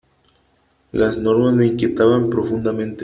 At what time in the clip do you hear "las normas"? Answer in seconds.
0.93-1.53